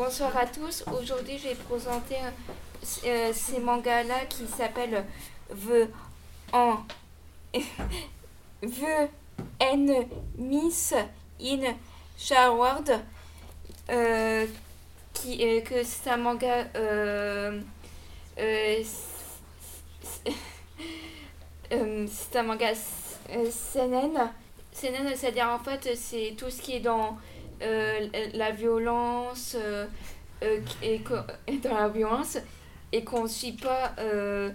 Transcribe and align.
bonsoir 0.00 0.34
à 0.34 0.46
tous. 0.46 0.82
Aujourd'hui, 0.98 1.36
je 1.36 1.48
vais 1.48 1.54
présenter 1.54 2.16
euh, 3.04 3.32
ces 3.34 3.60
mangas-là 3.60 4.24
qui 4.30 4.46
s'appellent 4.46 5.04
The 5.50 5.90
en 6.54 6.78
The 8.62 9.10
N 9.60 10.06
Miss 10.38 10.94
in 11.38 11.74
Sharward. 12.16 12.98
Euh, 13.90 14.46
qui, 15.12 15.44
euh, 15.44 15.60
que 15.60 15.84
c'est 15.84 16.08
un 16.08 16.16
manga. 16.16 16.66
Euh, 16.76 17.60
euh, 18.38 18.82
euh, 21.72 22.06
c'est 22.10 22.38
un 22.38 22.42
manga 22.42 22.72
CNN. 22.74 24.30
CNN, 24.72 25.14
c'est-à-dire 25.14 25.50
en 25.50 25.58
fait, 25.58 25.94
c'est 25.94 26.34
tout 26.38 26.48
ce 26.48 26.62
qui 26.62 26.76
est 26.76 26.80
dans 26.80 27.04
euh, 27.08 27.39
la 27.60 28.50
violence 28.50 29.54
euh, 29.58 29.86
euh, 30.42 30.60
et, 30.82 31.00
co- 31.00 31.14
et 31.46 31.56
dans 31.64 31.74
la 31.74 31.88
violence 31.88 32.38
et 32.92 33.04
qu'on 33.04 33.26
suit 33.28 33.52
pas 33.52 33.94
euh, 33.98 34.50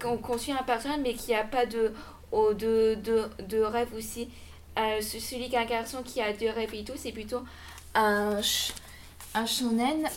qu'on 0.00 0.38
suit 0.38 0.52
un 0.52 0.62
personnage 0.62 1.00
mais 1.02 1.14
qui 1.14 1.34
a 1.34 1.44
pas 1.44 1.66
de 1.66 1.92
oh, 2.32 2.54
de, 2.54 2.96
de, 3.02 3.28
de 3.48 3.58
rêve 3.60 3.92
aussi. 3.94 4.28
Euh, 4.78 5.00
ce- 5.00 5.18
celui 5.20 5.48
qui 5.48 5.56
un 5.56 5.64
garçon 5.64 6.02
qui 6.02 6.20
a 6.20 6.32
deux 6.32 6.50
rêves 6.50 6.74
et 6.74 6.84
tout 6.84 6.92
c'est 6.96 7.12
plutôt 7.12 7.42
un 7.94 8.40
un 9.34 9.46
shonen. 9.46 10.08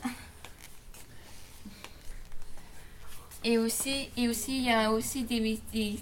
Et 3.43 3.57
aussi 3.57 4.09
et 4.17 4.29
aussi 4.29 4.57
il 4.57 4.65
y 4.65 4.71
a 4.71 4.91
aussi 4.91 5.23
des 5.23 5.59
des, 5.73 5.99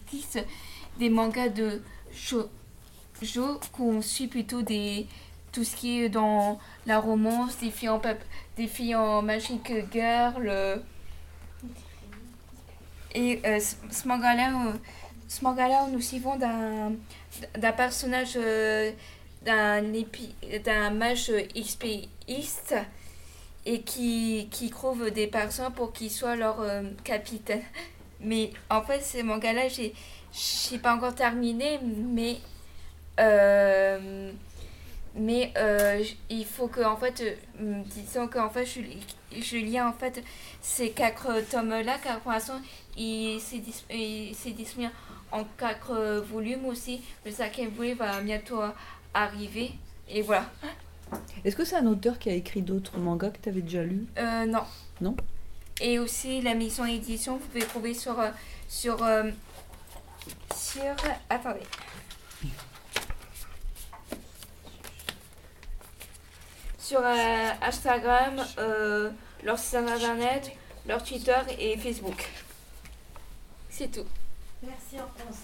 des, 0.99 1.09
mangas 1.09 1.49
de 1.49 1.81
shoujo 2.13 3.59
qu'on 3.71 4.01
suit 4.01 4.27
plutôt 4.27 4.61
des 4.61 5.07
tout 5.51 5.63
ce 5.63 5.75
qui 5.75 6.01
est 6.03 6.09
dans 6.09 6.59
la 6.85 6.99
romance, 6.99 7.57
des 7.57 7.71
filles 7.71 7.89
en, 7.89 8.01
des 8.57 8.67
filles 8.67 8.95
en 8.95 9.21
Magic 9.21 9.71
Girl. 9.91 10.47
euh. 10.47 10.77
Et 13.15 13.41
euh, 13.45 13.59
ce 13.59 14.07
manga-là, 14.07 14.67
euh, 14.67 14.73
ce 15.27 15.43
manga-là, 15.43 15.87
nous 15.91 16.01
suivons 16.01 16.35
d'un 16.35 17.71
personnage, 17.71 18.33
euh, 18.35 18.91
d'un 19.43 20.89
mage 20.91 21.31
XPiste 21.55 22.75
et 23.65 23.81
qui, 23.81 24.47
qui 24.51 24.69
trouve 24.69 25.09
des 25.11 25.27
personnes 25.27 25.73
pour 25.73 25.91
qu'ils 25.91 26.11
soient 26.11 26.35
leur 26.35 26.61
euh, 26.61 26.83
capitaine. 27.03 27.63
Mais 28.21 28.51
en 28.69 28.81
fait, 28.81 29.01
ce 29.01 29.23
manga-là, 29.23 29.63
j'ai 29.69 30.77
pas 30.77 30.93
encore 30.95 31.15
terminé, 31.15 31.79
mais 31.83 32.37
euh, 33.19 34.31
mais 35.19 35.51
euh, 35.57 36.03
il 36.29 36.45
faut 36.45 36.67
que 36.67 36.81
en 36.81 36.97
fait 36.97 37.21
euh, 37.59 37.81
disons 37.85 38.27
fait 38.49 38.65
je, 38.65 38.79
je 39.39 39.57
lis 39.57 39.79
en 39.81 39.93
fait 39.93 40.23
ces 40.61 40.91
quatre 40.91 41.41
tomes 41.51 41.69
là 41.69 41.97
car 42.03 42.19
pour 42.21 42.31
l'instant 42.31 42.59
il 42.97 43.39
s'est 43.39 43.59
dis- 43.59 43.83
il 43.91 44.33
s'est 44.35 44.51
disponible 44.51 44.91
en 45.31 45.43
quatre 45.57 45.91
euh, 45.91 46.21
volumes 46.21 46.65
aussi. 46.65 47.01
Le 47.25 47.31
cinquième 47.31 47.69
volume 47.69 47.97
va 47.97 48.19
bientôt 48.21 48.61
arriver. 49.13 49.71
Et 50.09 50.23
voilà. 50.23 50.49
Est-ce 51.45 51.55
que 51.55 51.63
c'est 51.63 51.75
un 51.75 51.85
auteur 51.85 52.17
qui 52.17 52.29
a 52.29 52.33
écrit 52.33 52.61
d'autres 52.63 52.97
mangas 52.97 53.29
que 53.29 53.37
tu 53.37 53.49
avais 53.49 53.61
déjà 53.61 53.83
Euh, 54.17 54.45
non. 54.47 54.63
Non? 55.01 55.15
Et 55.81 55.99
aussi 55.99 56.41
la 56.41 56.55
mission 56.55 56.83
édition 56.85 57.37
vous 57.37 57.45
pouvez 57.47 57.63
trouver 57.65 57.93
sur 57.93 58.19
euh, 58.19 58.31
sur 58.67 59.03
euh, 59.03 59.29
sur 60.55 60.95
attendez 61.29 61.61
sur 66.89 67.01
euh, 67.03 67.51
Instagram, 67.61 68.43
euh, 68.57 69.11
leur 69.43 69.59
site 69.59 69.75
internet, 69.75 70.51
leur 70.87 71.03
Twitter 71.03 71.37
et 71.59 71.77
Facebook. 71.77 72.27
C'est 73.69 73.91
tout. 73.91 74.07
Merci 74.63 74.97
Hortense. 74.97 75.37